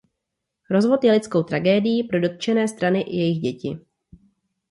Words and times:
Rozvod 0.69 1.03
je 1.05 1.11
lidskou 1.13 1.43
tragédií 1.45 2.01
pro 2.03 2.17
dotčené 2.19 2.67
strany 2.67 3.01
i 3.01 3.15
jejich 3.17 3.39
děti. 3.39 3.79